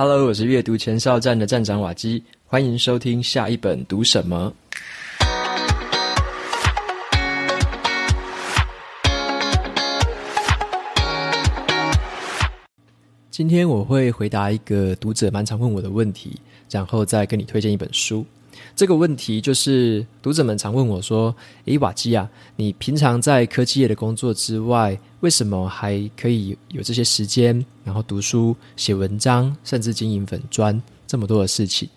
[0.00, 4.54] Hello，我是阅读前哨站的站长瓦基，欢迎收听下一本读什么。
[13.28, 16.40] 今天我会回答一个读者蛮常问我的问题，
[16.70, 18.24] 然后再跟你推荐一本书。
[18.76, 21.34] 这个问题就是读者们常问我说
[21.66, 31.88] ：“诶，瓦基啊，你平常在科技业的工作之外，为什么还可以有这些时间，然后读书、写文章，甚至经营粉砖这么多的事情？”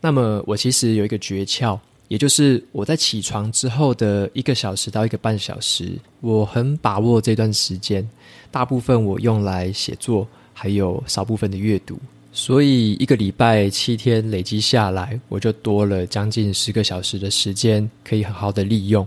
[0.00, 1.78] 那么我其实有一个诀窍，
[2.08, 8.06] 也就是我在起床之后的一个小时到一个半小时，我很把握这段时间，
[8.50, 11.98] 大部分我用来写作，还有少部分的阅读。
[12.36, 19.06] 所以一个礼拜七天累积下来，我就多了将近十个小时的时间可以好好的利用。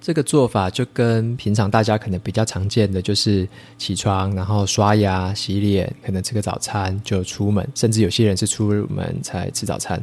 [0.00, 10.02] 这个做法就跟平常大家可能比较常见的，就是起床然后刷牙洗脸，可能吃个早餐就出门，甚至有些人是出门才吃早餐。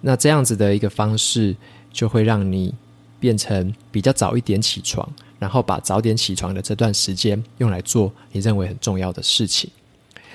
[0.00, 1.54] 那这样子的一个方式，
[1.92, 2.72] 就会让你
[3.20, 5.06] 变成比较早一点起床，
[5.38, 9.68] 然后把早点起床的这段时间用来做你认为很重要的事情。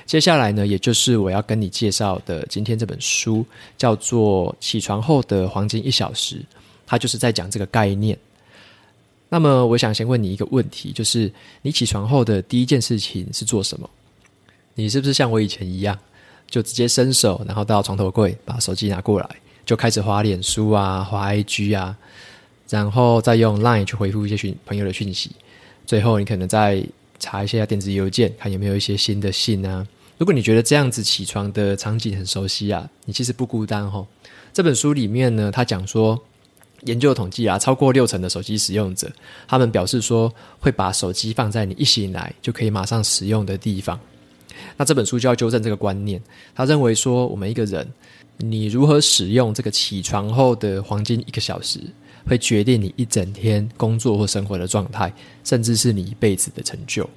[0.05, 3.45] 接下来呢，也就是我要跟你介绍的今天这本书，
[3.77, 6.35] 叫做《起床后的黄金一小时》，
[6.85, 8.17] 它就是在讲这个概念。
[9.29, 13.89] 那么，我想先问你一个问题，就是你起床后的第一件事情是做什么？
[14.75, 15.97] 你是不是像我以前一样，
[16.49, 19.29] 就直接伸手，然后到床头柜把手机拿过来，
[19.65, 21.95] 就开始滑脸书啊，滑 IG 啊，
[22.67, 25.31] 然后再用 Line 去回复一些讯朋友的讯息，
[25.85, 26.83] 最后你可能在
[27.21, 29.87] 查一下电子邮件，看有没有一些新的信啊。
[30.17, 34.05] 如果你觉得这样子起床的场景很熟悉啊，你其实不孤单哦。
[34.51, 36.19] 这本书里面呢，他讲说，
[36.81, 39.09] 研究统计啊，超过六成的手机使用者，
[39.47, 43.99] 他们表示说会把手机放在你一醒来就可以马上使用的地方。
[44.77, 46.21] 那这本书就要纠正这个观念，
[46.53, 47.87] 他认为说，我们一个人，
[48.37, 51.79] 你如何使用这个起床后的黄金一个小时，
[52.25, 57.09] 会决定你一整天工作或生活的状态，甚至是你一辈子的成就。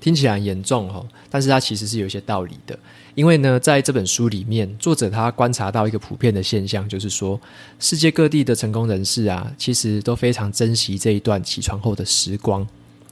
[0.00, 2.78] 听起来严重哦，但是它其实是有一些道理的。
[3.14, 7.40] 因为呢，在这本书里面，作者他观察到一个普遍的现象，就是说，
[7.78, 12.66] 世界各地的成功人士啊，其实都非常珍惜这一段起床后的时光。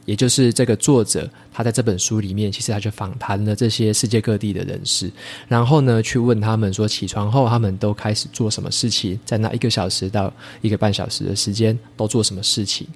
[0.05, 5.11] 也就是这个作者他在这本书里面，其实他就访谈了这些世界各地的人士，
[5.47, 12.87] 然后呢，去问他们说，起床后他们都开始做什么事情，在那一个小时到一个半小时的时间都做什么事情。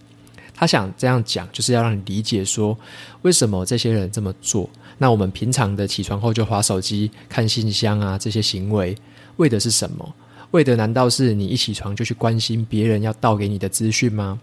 [0.53, 2.77] 他想这样讲，就是要让你理解说，
[3.21, 4.67] 为什么这些人这么做。
[4.97, 8.97] 那我们平常的起床后就划手机、看信箱啊，这些行为，
[9.35, 10.15] 为的是什么？
[10.51, 14.39] 为的难道是你一起床就去关心别人要倒给你的资讯吗？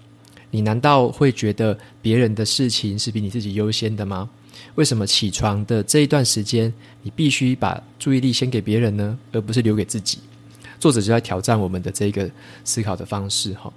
[0.54, 4.31] 你难道会觉得别人的事情是比你自己优先的吗？
[4.76, 6.72] 为什么起床的这一段时间，
[7.03, 10.19] 你必须把注意力先给别人呢，而不是留给自己？
[10.78, 12.31] 作者就在挑战我们的这个
[12.62, 13.72] 思考的方式，哈。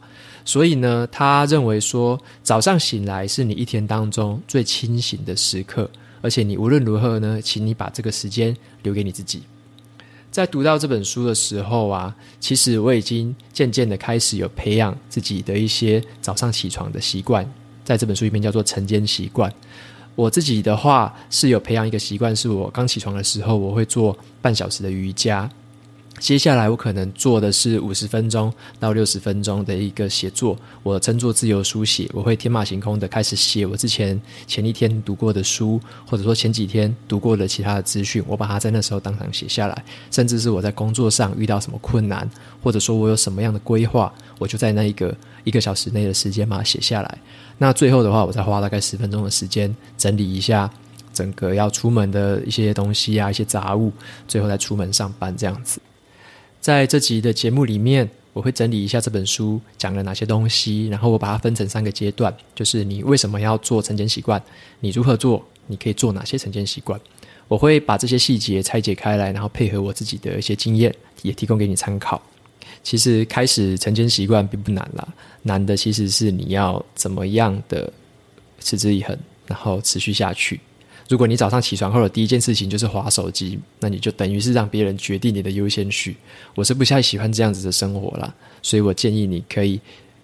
[0.46, 5.90] 所以呢，他认为说，早上醒来是你一天当中最清醒的时刻，
[6.22, 9.42] 而且你无论如何呢，请你把这个时间留给你自己。
[10.32, 17.50] 在读到这本书的时候啊，其实我已经渐渐的开始有培养自己的一些早上起床的习惯，
[17.84, 19.52] 在这本书里面叫做晨间习惯。
[20.16, 25.50] 我自己的话是有培养一个习惯，是我刚起床的时候，我会做半小时的瑜伽。
[26.20, 32.10] 接下来我可能做的是五十分钟到六十分钟的一个写作，我称作自由书写。
[32.12, 35.80] 我会天马行空的开始写我之前前一天读过的书，
[36.10, 39.86] 或者说前几天读过的其他的资讯，我把它在那时候当场写下来。
[40.10, 42.28] 甚至是我在工作上遇到什么困难，
[42.64, 47.18] 或者说我有什么样的规划，我就在那一个一个小时内的时间把它写下来。
[47.60, 50.70] 那最后的话，我再花大概十分钟的时间整理一下
[51.14, 53.94] 整个要出门的一些东西啊，一些杂物，
[54.28, 55.80] 最后再出门上班这样子。
[56.60, 64.42] 在这集的节目里面，我会整理一下这本书讲了哪些东西，然后我把它分成三个阶段，就是你为什么要做晨间习惯，
[64.82, 67.00] 你如何做，你可以做哪些晨间习惯。
[67.48, 72.22] 我会把这些细节拆解开来，然后配合我自己的一些经验，也提供给你参考。
[72.84, 75.08] 其实开始晨间习惯并不难啦，
[75.44, 77.92] 难的其实是你要怎么样的
[78.60, 80.60] 持之以恒，然后持续下去。
[81.10, 86.18] 如果你早上起床后的第一件事情就是划手机，那你就等于是让别人决定你的优先序。
[86.54, 89.80] 我是不太喜欢这样子的生活啦，所以我建议你可以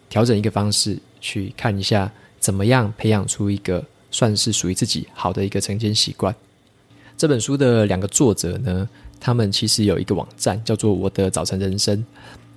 [0.09, 6.35] 调整一个方式，去看一下怎么样培养出一个算是属于自己好的一个晨间习惯。
[7.17, 8.89] 这本书的两个作者呢，
[9.19, 12.03] 他们其实有一个网站叫做“我的早晨人生”。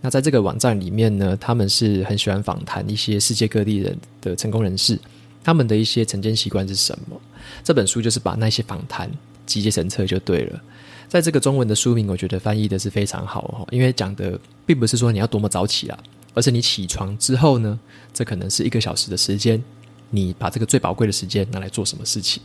[0.02, 4.99] 那在这个网站里面呢，他们是很喜欢访谈一些世界各地人的成功人士。
[5.46, 7.16] 他们的一些晨间习惯是什么？
[7.62, 9.08] 这本书就是把那些访谈
[9.46, 10.60] 集结成册就对了。
[11.06, 15.96] 在这个中文的书名，我觉得翻译的是非常好哦，因为讲的并不是说你要多么早起啊，
[16.34, 17.78] 而是你起床之后呢，
[18.12, 19.62] 这可能是一个小时的时间，
[20.10, 22.43] 你把这个最宝贵的时间拿来做什么事情？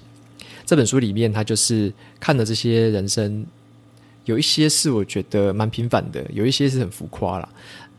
[0.63, 3.43] 这本书里面，他就是看了这些人生，
[4.25, 7.49] 有一些是我觉得蛮平凡的，有一些是很浮夸啦。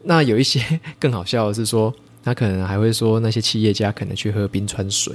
[0.04, 0.62] 那有一些
[1.00, 5.14] 更好笑的是说，他可能还会说那些企业家可能去喝冰川水，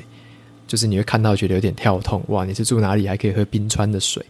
[0.68, 4.26] 就是你会看到觉得有点跳痛，哇，你是住哪里还可以喝冰川的水？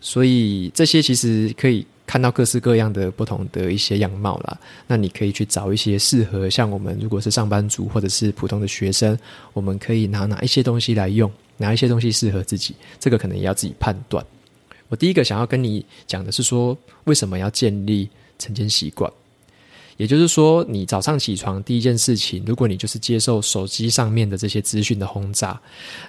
[0.00, 4.58] 所以这些其实可以看到各式各样的不同的一些样貌啦。
[4.86, 9.18] 那你可以去找一些适合，像我们如果是上班族或者是普通的学生，
[9.52, 14.24] 我们可以拿哪一些东西来用，哪一些东西适合自己，这个可能也要自己判断。
[14.88, 18.08] 我第一个想要跟你讲的是说，为什么要建立
[18.38, 19.10] 晨间习惯？
[19.96, 25.58] 也就是说，你早上起床第一件事情，如果你就是接受手机上面的这些资讯的轰炸，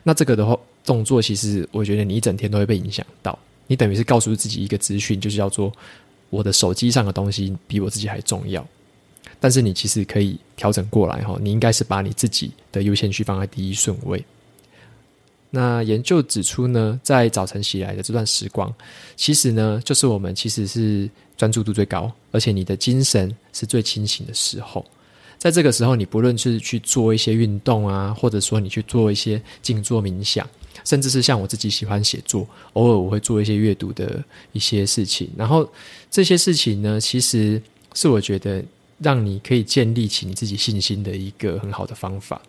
[0.04, 3.38] 那这个的话动作，其实我觉得你一整天都会被影响到。
[3.68, 5.72] 你等于是告诉自己一个资讯，就是叫做
[6.30, 8.66] 我的手机上的东西比我自己还重要。
[9.39, 14.24] 但是你其实可以调整过来哈，你应该是把你自己的优先序放在第一顺位。
[15.50, 18.74] 那研究指出呢，在早晨起来的这段时光，
[19.16, 24.86] 其实呢，就是我们其实是专注度最高，而且你的精神是最清醒的时候。
[25.38, 30.46] 在这个时候，你不论是去做一些运动啊，或者说你去做一些静坐冥想，
[30.84, 35.30] 甚至是像我自己喜欢写作，偶尔我会做一些阅读的一些事情。
[35.38, 35.70] 然后
[36.10, 37.62] 这些事情呢，其实
[37.94, 38.64] 是我觉得
[38.98, 42.42] 让你可以建立起你自己信心的一个很好的方法。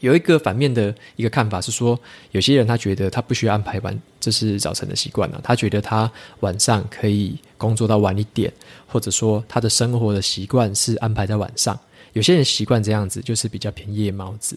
[0.00, 1.98] 有一个反面的一个看法是说，
[2.32, 5.40] 有些人他觉得他不需要安排晚，这是早晨的习惯了。
[5.42, 6.10] 他觉得他
[6.40, 8.52] 晚上可以工作到晚一点，
[8.86, 11.78] 或者说他的生活的习惯是安排在晚上。
[12.12, 14.56] 有些人习惯这样子，就是比较偏夜猫子。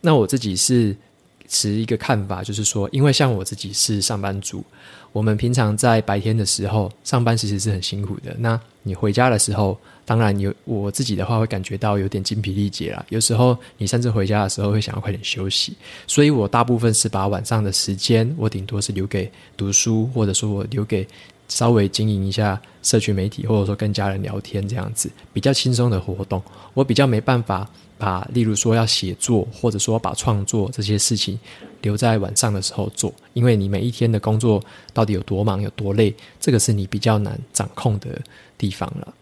[0.00, 0.94] 那我自己是
[1.48, 4.64] 持一个看法，就是说，因为像我自己是上班族。
[5.12, 8.34] 我们平常在白天的时候上班，其实是很辛苦的。
[8.38, 13.04] 那你回家的时候，当然有我自己的话，会感觉到有点精疲力竭啦。
[13.10, 15.74] 有时候你甚至回家的时候，会想要快点休息。
[16.06, 21.06] 所以我大部分是把晚上的时间，我顶多是留给读书，或者说我留给
[21.48, 26.42] 稍微经营一下社区媒体，或者说跟家人聊天这样子比较轻松的活动。
[26.74, 27.68] 我比较没办法。
[28.00, 31.38] 把，例如说要写作，或者说把创作这些事情
[31.82, 34.60] 留在晚上的时候做，因为你每一天的工作
[34.94, 38.20] 到底有多忙、有多累，这个是你比较难掌控的
[38.56, 39.14] 地方了。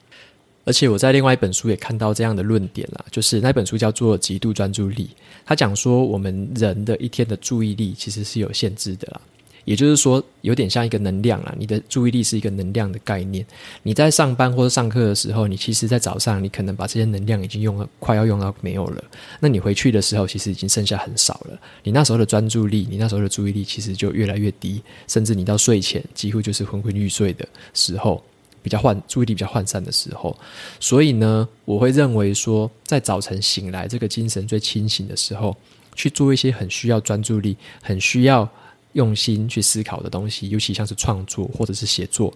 [0.64, 5.06] 而且我在另外一本书也看到这样的论点啦，就是那本书叫做《极度专注力》，
[5.44, 9.20] 他讲说我们人的一天的注意力其实是有限制的啦。
[9.64, 13.44] 也就是说，有点像一个能量啊，你的注意力是一个能量的概念。
[13.82, 19.04] 你在上班或者上课的时候，你其实，在早上，你可能把这些能量已经用了，快要用到没有了。
[19.40, 21.58] 那你回去的时候，其实已经剩下很少了。
[21.82, 28.24] 你那时候的专注力，你那时候的注意力，其实就越来越低，甚至你到睡前，几乎就是昏昏欲睡的时候，
[28.62, 30.34] 比较涣注意力比较涣散的时候。
[30.80, 35.54] 所以呢，我会认为说，在早晨醒来，这个精神最清醒的时候，
[35.94, 38.48] 去做一些很需要专注力、很需要。
[38.98, 42.34] 用心去思考的东西，尤其像是创作或者是写作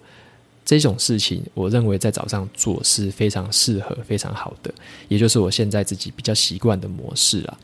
[0.63, 4.73] 这种事情，我认为在早上做是非常适合、非常好的，
[5.09, 7.59] 也就是我现在自己比较习惯的模式啊。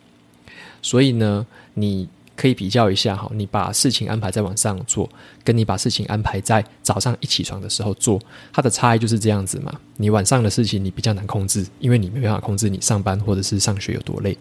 [0.82, 5.10] 所以呢，你可以比较一下哈，你把事情安排在晚上做，
[5.46, 8.20] 跟你把事情安排在早上一起床的时候做，
[8.52, 9.74] 它的差异就是这样子嘛。
[9.96, 14.38] 你晚上的事情你比较难控制，因为你没办法控制你上班或者是上学有多累，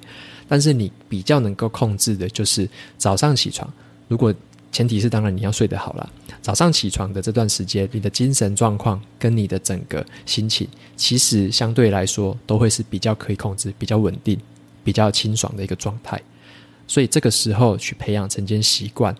[0.48, 3.72] 但是你比较能够控制的就是早上起床。
[4.08, 4.34] 如果
[4.70, 6.08] 前提是当然你要睡得好啦，
[6.42, 14.38] 早上起床的这段时间，你的精神状况跟你的整个心情，其实相对来说都会是比较可以控制、比较稳定、
[14.84, 16.20] 比较清爽的一个状态。
[16.86, 19.14] 所以这个时候去培养晨间习惯，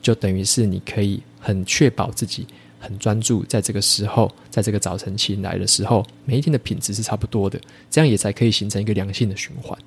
[0.00, 2.46] 就等于是你可以很确保自己
[2.80, 9.78] 很专注，在这个时候，在这个早晨起来的时候，每一天的品质是差不多的，这样也才可以形成一个良性的循环。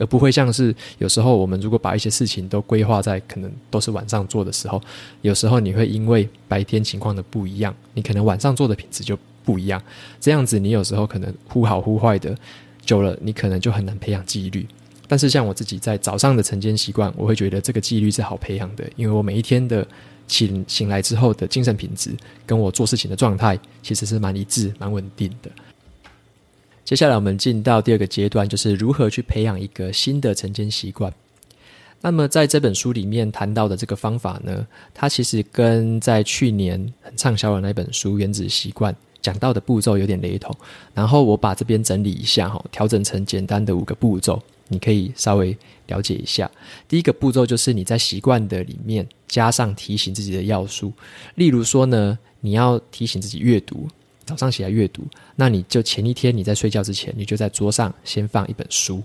[0.00, 4.80] 而不会像是有时候我们如果把一些事情都规划在可能都是晚上做的时候，
[5.20, 9.80] 有时候你会因为白天情况的不一样，你可能晚上做的品质就不一样。
[10.18, 12.34] 这样子你有时候可能忽好忽坏的，
[12.84, 14.66] 久了你可能就很难培养纪律。
[15.06, 19.86] 但是像我自己在早上的晨间习惯，我会觉得这个纪律是好培养的，因为我每一天的
[20.28, 22.16] 醒醒来之后的精神品质，
[22.46, 25.50] 跟我做事情的状态其实是蛮一致、蛮稳定的。
[26.90, 31.14] 接下来我们进到第二个阶段，就是如何去培养一个新的晨间习惯。
[32.00, 38.92] 那么在这本书里面谈到的这个方法呢，它其实跟在去年很畅销的那本书《原子习惯》
[39.22, 40.52] 讲到的步骤有点雷同。
[40.92, 45.56] 然后我把这边整理一下哈，调整成简单的五个步骤，你可以稍微
[45.86, 46.50] 了解一下。
[46.88, 50.92] 第一个步骤就是你在习惯的里面加上提醒自己的要素，
[51.36, 53.86] 例如说呢，你要提醒自己阅读，
[54.30, 55.02] 早上起来阅读，
[55.34, 59.02] 那你就前一天你在睡觉之前，你就在桌上先放一本书，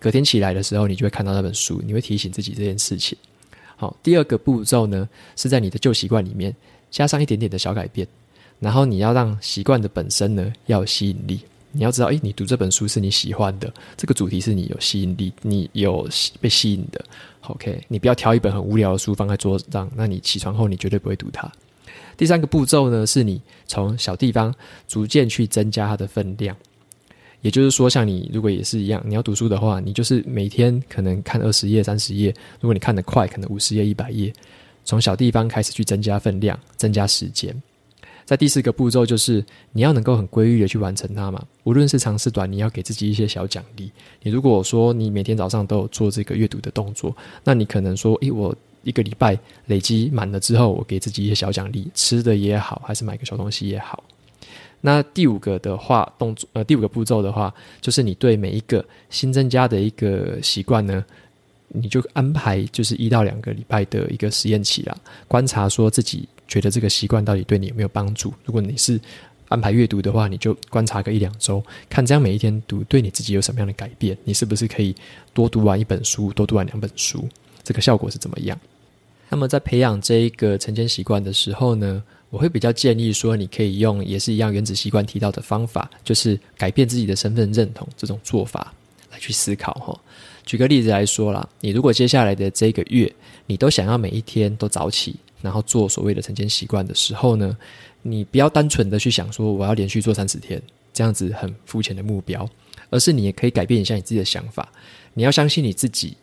[0.00, 3.16] 隔天起来的时候，你就会看到那本书，你会提醒自己这件事情。
[3.76, 6.54] 好，第二个步骤呢，是在你的旧习惯里面
[6.90, 8.06] 加上一点点的小改变，
[8.58, 11.40] 然后你要让习惯的本身呢要有吸引力。
[11.74, 16.06] 你要知道，诶，你读这本书是你喜欢的，这个主题是你有吸引力，你有
[16.38, 17.02] 被吸引的。
[17.40, 21.50] OK，你不要挑一本很无聊的书放在桌上，那你起床后你绝对不会读它。
[22.16, 24.54] 第三个步骤呢，是你从小地方
[24.86, 26.56] 逐渐去增加它的分量。
[27.40, 32.32] 也就是说，像你如果也是一样，你要读书的话，你就是每天可能看二十页、三十页。
[32.60, 34.32] 如果你看得快，可能五十页、一百页。
[34.84, 37.60] 从小地方开始去增加分量，增加时间。
[38.24, 43.90] 在第四个步骤就是你要能够很规律的去完成它嘛，无论是长是短，你要给自己一些小奖励。
[44.22, 54.02] 你如果说你每天早上都有做这个阅读的动作，那你可能说，诶，我一个礼拜累积满了之后，我给自己一些小奖励，吃的也好，还是买个小东西也好。
[54.80, 61.04] 那第五个的话，动作呃，第五个步骤的话，就是你对每一个新增加的一个习惯呢，
[61.68, 64.96] 你就安排就是一到两个礼拜的一个实验期啦，
[65.28, 66.28] 观察说自己。
[66.48, 68.30] 觉得这个习惯到底对你有没有帮助？
[68.44, 69.00] 如果你是
[69.48, 74.14] 安排阅读的话，你就观察个一两周，看这样每一天读对你自己有什么样的改变？
[74.22, 74.94] 你是不是可以
[75.32, 77.26] 多读完一本书，多读完两本书？
[77.62, 78.58] 这个效果是怎么样？
[79.32, 88.74] 那么在培养这一个晨间习惯的时候呢，我会比较建议说，你可以用也是一样原子习惯提到的方法，就是改变自己的身份认同这种做法
[89.10, 89.98] 来去思考哈。
[90.44, 93.10] 举个例子来说啦，你如果接下来的这个月，
[93.46, 95.16] 你都想要每一天都早起。
[95.40, 97.56] 然后做所谓的晨间习惯的时候呢，
[98.02, 100.60] 你不要单纯的去想说我要连续做三十天
[100.92, 102.46] 这样子很肤浅的目标，
[102.90, 104.68] 而是你也可以改变一下你自己的想法。
[105.14, 106.16] 你要相信你自己，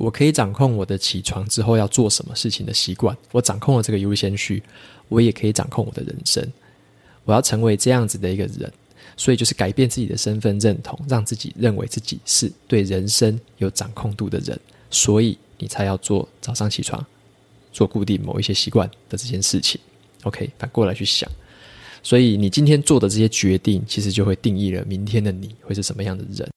[0.00, 4.62] 我可以掌控我的起床之后要做什么事情的习惯，我掌控了这个优先序，
[5.08, 6.42] 我也可以掌控我的人生。
[7.26, 8.72] 我要成为这样子的一个人，
[9.14, 14.58] 所以就是改变自己的身份认同，让自己认为自己是对人生有掌控度的人，
[14.90, 17.04] 所以你才要做早上起床。
[17.70, 19.78] 做固定某一些习惯的这件事情
[20.24, 21.30] ，OK，反过来去想，
[22.02, 26.48] 所以你今天做的这些决定，其实就会定义了明天的你会是什么样的人。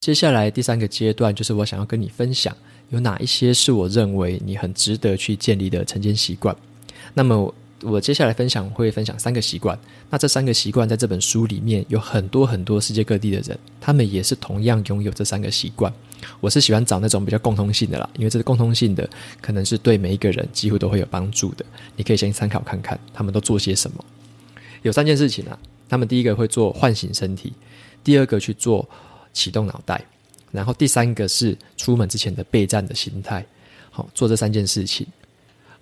[0.00, 2.56] 接下来第三个阶段，就是我想要跟你分享，
[2.90, 6.54] 有哪一些是我认为你很值得去建立的晨间习惯。
[7.14, 7.52] 那么
[7.82, 9.76] 我接下来分享会分享三个习惯，
[10.08, 15.92] 那这三个习惯在这本书里面有很多很多世界各地的人，他们也是同样拥有这三个习惯。
[16.40, 19.08] 我是喜欢找那种比较共通性的啦，因为这个共通性的
[19.40, 21.66] 可能是对每一个人几乎都会有帮助的。
[21.96, 24.04] 你可以先参考看看，他们都做些什么。
[24.82, 27.52] 有三件事情啊，他们第一个会做唤醒身体，
[28.04, 28.88] 第二个去做
[29.38, 30.04] 启动脑袋，
[30.50, 33.44] 然后第三个是出门之前的备战的心态。
[33.90, 35.06] 好，做这三件事情。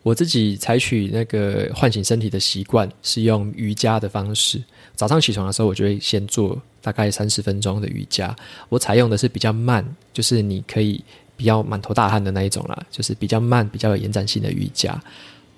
[0.03, 4.63] 我自己采取那个唤醒身体的习惯是用瑜伽的方式。
[4.95, 8.35] 早上起床的时候，我就会先做大概三十分钟的瑜伽。
[8.69, 11.03] 我采用的是比较慢，就是你可以
[11.37, 15.03] 比较满头大汗的那一种啦，就是比较慢、比较有延展性的瑜伽。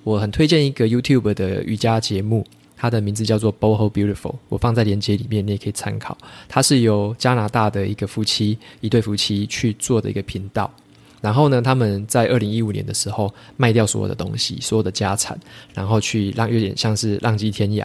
[0.02, 2.46] 我很推荐一个 YouTube 的瑜伽节目，
[2.78, 6.16] 它的名字叫做 Boho Beautiful，我放在链接里面，你也可以参考。
[6.48, 10.72] 它是由加拿大的一个夫妻，一对夫妻去做的一个频道。
[11.20, 15.36] 然后呢，他们在二零一五年的时候卖掉所有的东西，所有的家产，
[15.74, 17.84] 然后去让有点像是浪迹天涯。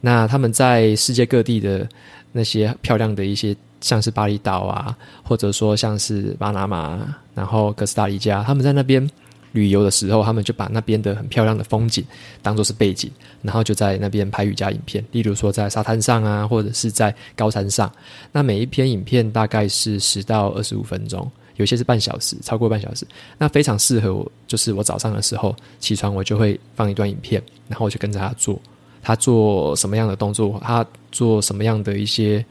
[0.00, 1.88] 那他们在世界各地的
[2.30, 9.10] 那些漂亮的一些，像是巴厘岛啊，或者说像是巴拿马，然后哥斯达黎加，他们在那边
[9.52, 12.04] 旅游的时候，他们就把那边的很漂亮的风景
[12.42, 13.10] 当做是背景，
[13.42, 15.04] 然后就在那边拍瑜伽影片。
[15.12, 17.90] 例如说在沙滩上啊，或者是在高山上。
[18.32, 21.30] 那每一篇影片大概是十到二十五分钟。
[21.56, 23.04] 有些是半小时，超过半小时，
[23.36, 24.30] 那非常适合我。
[24.46, 28.60] 就是我早上的时候起床，我就会放一段影片，然后我就跟着他做。
[29.02, 32.44] 他做什么样的动作，他做什么样的一些，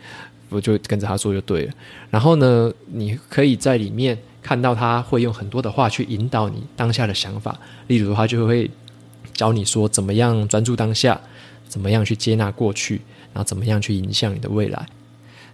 [0.49, 1.73] 我就跟着他做就对了。
[2.09, 7.59] 然后呢，你可以在里面看到他会用很多的话去引导你当下的想法。
[7.87, 8.69] 例如，他就会
[9.33, 11.19] 教你说怎么样专注当下，
[11.67, 13.01] 怎么样去接纳过去，
[13.33, 14.87] 然后怎么样去影响你的未来。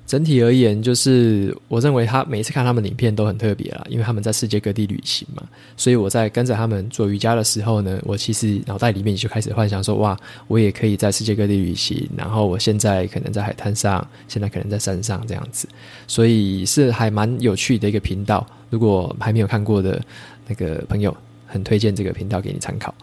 [0.05, 5.41] 整体而言，就是我认为他每次看他们影片都很特别啦，因为他们在世界各地旅行嘛，
[5.77, 10.15] 所以我在跟着他们做瑜伽的时候呢，我其实脑袋里面就开始幻想说，哇，
[10.47, 15.67] 我也可以在世界各地旅行，然后我现在可能在海滩上，现在可能在山上这样子，
[16.05, 18.45] 所以是还蛮有趣的一个频道。
[18.69, 20.01] 如果还没有看过的
[20.47, 21.15] 那个朋友，
[21.47, 22.93] 很推荐这个频道给你参考。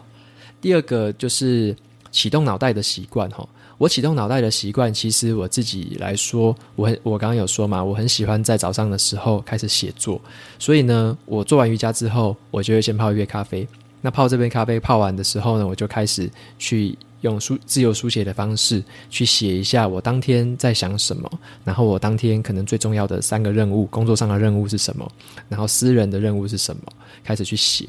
[0.61, 1.75] 第二个就是
[2.11, 3.47] 启动脑袋的习惯哈。
[3.81, 10.21] 我启动脑袋的习惯，其实我自己来说，我很我刚刚有说嘛，我很喜欢在早上的时候开始写作。
[10.59, 13.67] 所以呢，我做完瑜伽之后，我就会先泡一杯咖啡。
[13.99, 21.27] 那泡这杯咖啡泡完的时候呢，我就开始去用书自由书写的方式去写一下我当天在想什么，
[21.63, 25.11] 然后我当天可能最重要的三个任务，工作上的任务是什么，
[25.49, 26.83] 然后私人的任务是什么，
[27.23, 27.87] 开始去写。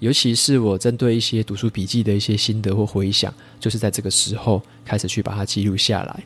[0.00, 6.24] 尤其是我针对一些读书笔记的一些心得或回想，就是在这个时候开始去把它记录下来。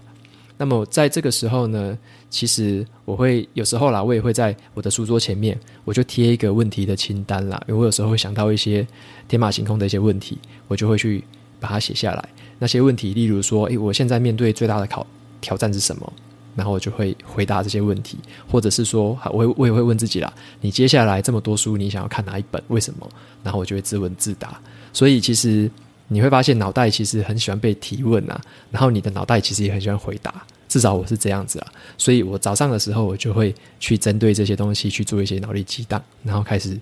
[0.57, 1.97] 那么在这个时候呢，
[2.29, 7.63] 其实我会有时候啦，我也会在我的书桌前面，我就贴一个问题的清单啦。
[7.69, 8.85] 因为我有时候会想到一些
[9.29, 11.23] 天马行空的一些问题，我就会去
[11.61, 12.29] 把它写下来。
[12.59, 15.07] 那些问题，例如说，诶，我现在面对最大的考
[15.41, 16.13] 挑战是什么？
[16.59, 18.19] 然后我就会回答这些问题，
[18.51, 22.63] 或者是说，我我也会问自己啦，你接下来这么多书，你想要看哪一本？
[22.69, 23.09] 为什么？
[23.43, 24.61] 然后我就会自问自答。
[24.93, 25.71] 所以其实。
[26.11, 31.67] 你会发现脑袋其实很喜欢被提问啊，然后你的脑袋其实也很喜欢回答，至少我是这样子啊。
[31.99, 36.81] 所以我早上的时候，我就会去针对这些东西去做一些脑力激荡，然后开始，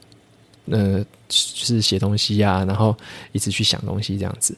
[0.66, 2.96] 呃，就是写东西啊，然后
[3.32, 4.56] 一直去想东西这样子。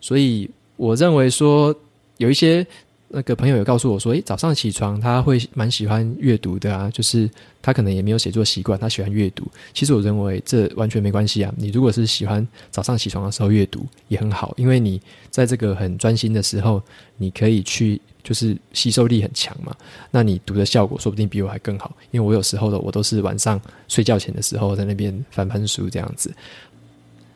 [0.00, 1.76] 所以我认为说
[2.16, 2.66] 有一些。
[3.08, 7.30] 那个朋友有告诉我说，诶，早上起床他会蛮喜欢阅读的啊，就是
[7.62, 9.46] 他可能也没有写作习惯，他喜欢阅读。
[9.72, 16.82] 其实我认为这完全没关系啊，你如果是喜欢早上起床的时候阅读也很好，因为你在这个很专心的时候，
[17.16, 19.74] 你可以去就是吸收力很强嘛，
[20.10, 21.96] 那你读的效果说不定比我还更好。
[22.10, 26.34] 因为我有时候的我都是晚上睡觉前的时候在那边翻翻书这样子。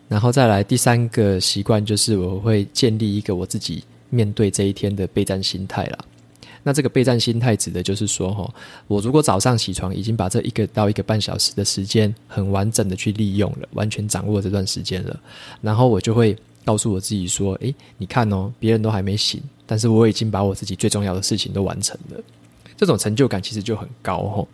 [0.08, 3.84] 然后再来第三个习惯就是我会建立一个我自己。
[4.10, 5.98] 面对这一天的备战心态了，
[6.62, 8.54] 那这个备战心态指的就是说，哈，
[8.86, 15.18] 我如果早上起床已经把这一个到一个半小时的时间很完整的去利用了，完全掌握这段时间了，
[15.62, 22.20] 然后我就会告诉我自己说，诶，你看哦，别人都还没醒，但是我已经把我自己最重要的事情都完成了，
[22.76, 24.46] 这种成就感其实就很高哈。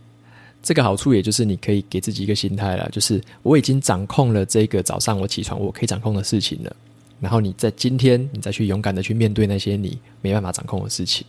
[0.63, 6.77] 这个好处也就是你可以给自己一个心态了，就是我已经掌控了这个早上我起床我可以掌控的事情了。
[7.21, 11.27] 然后你在今天，你再去勇敢的去面对那些你没办法掌控的事情，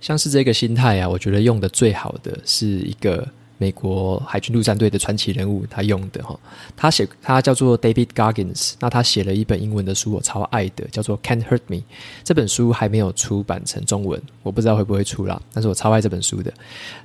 [0.00, 6.36] 像是这个心态啊，我觉得用的最好的是一个美国海军陆战队的传奇人物，他用的哈，
[6.74, 11.82] 他写他叫做 David Goggins，那他写了一本英文的书，我超爱的，叫做 Can't Hurt Me。
[12.24, 16.52] 这本书还没有出版成中文，我不知道会不会出啦，但是我超爱这本书的。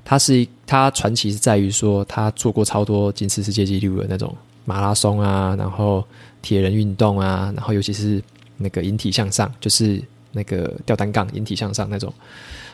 [0.04, 4.36] 他是他传奇是在于说，他做过超多金氏世界纪录的那种
[4.68, 6.06] 马拉松啊，然后。
[6.40, 8.24] 铁人运动啊，然后尤其是
[8.56, 10.02] 那个引体向上，就是
[10.32, 12.14] 那个吊单杠引体向上那种，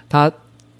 [0.07, 0.31] 他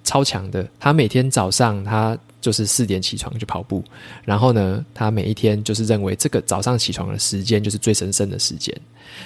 [0.03, 0.67] 超强的。
[0.79, 3.83] 他每天早上他就是四点起床去跑步，
[4.25, 8.75] 然后呢，他每一天就是认为这个早上起床的时间就是最神圣的时间。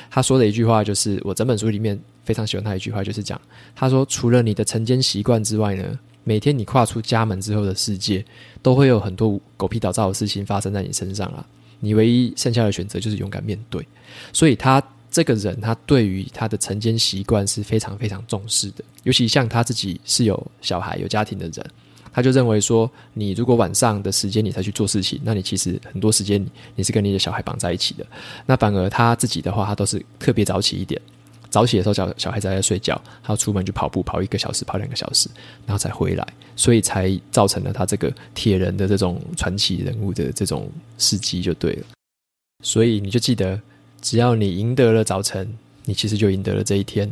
[0.10, 3.42] 他说的一句话就是，我整本书里面非常喜欢他一句话，就是讲
[3.76, 8.24] 他说，除了你的晨间习惯之外呢，每天你跨出家门之后的世界，
[8.62, 11.46] 都会有很多狗屁倒灶的事情发生在你身上啊。
[11.80, 13.86] 你唯一剩下的选择就是勇敢面对，
[14.34, 18.84] 所以他这个人，他对于他的晨间习惯是非常非常重视的。
[19.04, 21.66] 尤其像他自己是有小孩、有家庭的人，
[22.12, 28.06] 他就认为说，你如果晚上的时间你才去做事情，那你其实很多时间你是跟你的小孩绑在一起的。
[28.46, 31.02] 那反而他自己的话，他都是特别早起一点。
[31.58, 35.28] 早起的时候，小小孩子还在睡觉，他要出门去跑步，跑一个小时，跑两个小时，
[35.66, 36.24] 然后才回来，
[36.56, 41.84] 所以才造成了他这个铁人的这种传奇人物的这种事迹，就对了。
[42.64, 43.60] 所以你就记得，
[44.04, 45.52] 只要你赢得了早晨，
[45.84, 47.12] 你其实就赢得了这一天。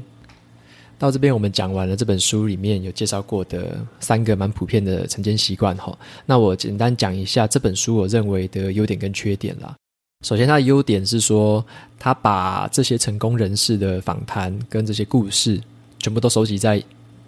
[0.99, 5.97] 到这边，我们讲完了这本书里面有介绍过的三个蛮普遍的晨间习惯哈。
[6.23, 9.75] 那我简单讲一下这本书我认为的优点跟缺点啦。
[10.21, 11.63] 首先，它的优点是说，
[11.99, 15.61] 他把这些成功人士的访谈跟这些故事
[15.99, 16.81] 全部都收集在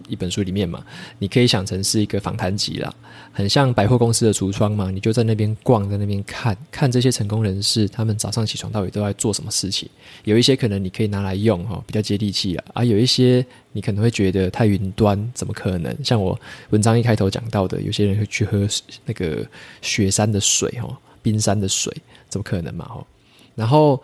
[0.08, 0.84] 一本书里面嘛。
[1.19, 2.91] 你可以想成是一个访谈集啦，
[3.32, 4.89] 很像百货公司的橱窗嘛。
[4.89, 9.88] 你就在那边逛，在那边看看这些成功人士，他们早上起床到底都在做什么事情。
[10.23, 12.63] 有一些可能你可以拿来用哈，比较接地气啦。
[12.73, 15.95] 而有一些你可能会觉得太云端，怎么可能？
[16.04, 16.39] 像我
[16.71, 18.67] 文章一开头讲到的，有些人会去喝
[19.06, 19.45] 那个
[19.84, 20.97] 雪山的水哈。
[21.19, 21.93] 冰山的水
[22.38, 22.86] 怎么可能嘛？
[22.86, 23.08] 吼，
[23.56, 24.00] 然后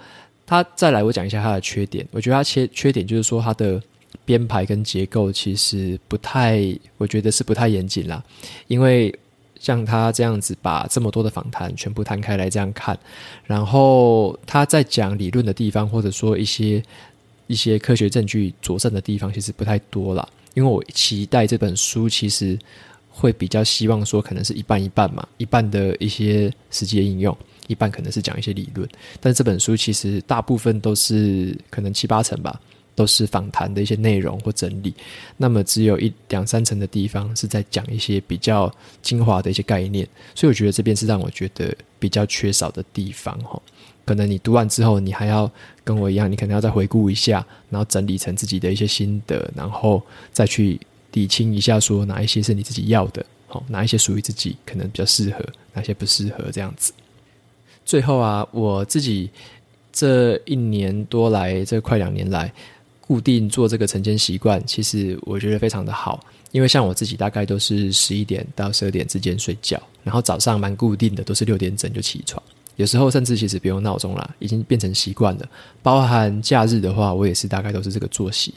[0.46, 2.08] 他再来，我讲一下他的缺点。
[2.12, 3.80] 我觉得他缺缺点就是说，他的
[4.26, 8.24] 编排跟结构其实不太，我觉得是不太严谨啦。
[8.68, 9.14] 因为
[9.60, 12.98] 像他这样子把这么多的访谈全部摊开来这样看，
[13.46, 16.82] 然后他在讲理论的地方，或者说一些
[17.46, 20.28] 一些科学证据佐证的地方，其实不太多啦。
[20.56, 22.58] 因为我期待这本书其实。
[23.16, 28.88] 会比较希望说，可能是一半一半嘛，一半的一些实际的应用，一半可能是讲一些理论。
[29.20, 32.60] 但这本书其实大部分都是可能七八成吧，
[32.96, 34.94] 都是访谈的一些内容或整理。
[35.38, 40.08] 那么只有一两三成的地方是在讲一些比较精华的一些概念。
[40.36, 43.62] 所以我觉得这边是让我觉得比较缺少的地方哈。
[44.06, 45.50] 可能你读完之后，你还要
[45.82, 50.78] 跟我一样，你可能要再回顾一下，然后整理成自己的一些心得，然后再去
[51.14, 55.40] 理清一下，说哪一些是你自己要的，好，哪一些属于自己可能比较适合，
[55.74, 56.92] 哪些不适合这样子。
[57.86, 59.30] 最后啊，我自己
[59.92, 62.52] 这一年多来，这快两年来，
[63.02, 72.42] 固定做这个晨间习惯，其实我觉得非常的好，因为像我自己大概都是十一点到十二点之间睡觉，然后早上蛮固定的，都是六点整就起床。
[72.76, 75.48] 有时候甚至其实不用闹钟啦，已经变成习惯了。
[75.84, 78.52] 包含假日的话，我也是大概都是这个作息，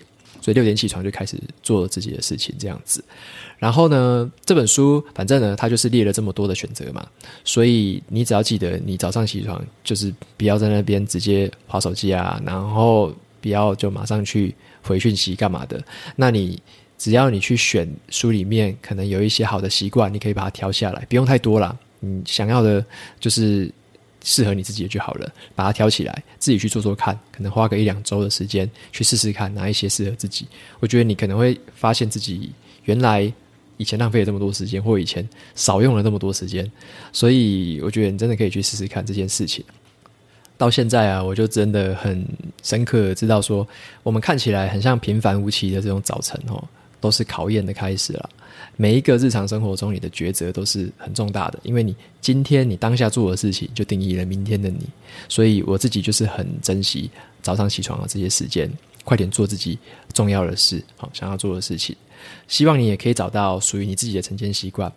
[0.47, 3.05] 所以六点起床就开始做自己的事情这样子。
[3.59, 7.05] 然后呢，这本书反正呢，它就是列了这么多的选择嘛，
[7.43, 15.83] 所以你只要记得，你早上起床就是不要在那边直接划手机啊，然后不要就马上去回讯息干嘛的。
[16.15, 16.63] 那你
[16.97, 21.77] 只要你去选书里面可能有一些好的习惯，你可以把它挑下来，不用太多啦。
[21.99, 22.85] 你想要的
[23.19, 23.69] 就是。
[24.27, 30.49] 适合你自己的就好了，把它挑起来，自己去做做看，可能花个一两周的时间去试试看哪一些适合自己。
[30.81, 32.51] 我觉得你可能会发现自己
[32.87, 33.33] 原来
[33.77, 36.69] 以前浪费了这么多时间，或以前少用了那么多时间，
[37.13, 39.65] 所以我觉得你真的可以去试试看这件事情。
[40.59, 42.27] 到现在啊，我就真的很
[42.65, 43.65] 深刻知道说，
[44.03, 46.63] 我们看起来很像平凡无奇的这种早晨哦，
[47.01, 48.31] 都是考验的开始了。
[48.77, 54.81] 每一个日常生活中，你的抉择都是很重大的，因为你今天你当下做的事情，就定义了明天的你。
[55.29, 57.11] 所以我自己就是很珍惜
[57.41, 58.71] 早上起床的这些时间，
[59.03, 59.79] 快点做自己
[60.13, 61.97] 重要的事，好想要做的事情。
[62.49, 64.93] 希望你也可以找到属于你自己的晨间习惯。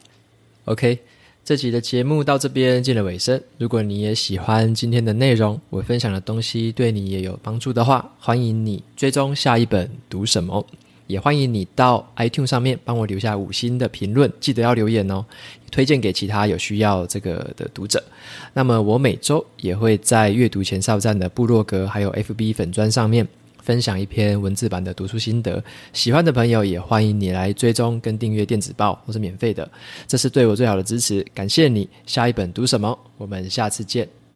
[0.65, 0.99] OK，
[1.45, 3.41] 这集的节目到这边进了尾声。
[3.57, 10.65] 如果你也喜欢今天的内容，我分享的东西对你也有帮助的话，欢迎你追踪下一本读什么。
[11.09, 15.25] 也欢迎你到 iTunes 上面帮我留下五星的评论，记得要留言哦，
[15.71, 18.01] 推荐给其他有需要这个的读者。
[18.53, 23.27] 那么我每周也会在阅读前哨站的部落格还有 FB 粉砖上面
[23.63, 29.67] 分享一篇文字版的读书心得，喜欢的朋友也欢迎你来追踪跟订阅电子报，都是免费的，
[30.07, 31.89] 这是对我最好的支持，感谢你。
[32.05, 32.95] 下一本读什么？
[33.17, 34.07] 我们下次见。